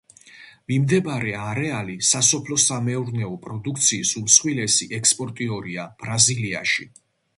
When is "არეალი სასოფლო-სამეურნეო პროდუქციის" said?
1.41-4.15